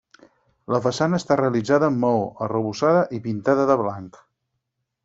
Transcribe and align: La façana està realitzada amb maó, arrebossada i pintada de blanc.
La 0.75 0.79
façana 0.85 1.19
està 1.21 1.37
realitzada 1.41 1.91
amb 1.93 2.01
maó, 2.07 2.25
arrebossada 2.47 3.07
i 3.19 3.21
pintada 3.29 3.71
de 3.75 3.79
blanc. 3.85 4.23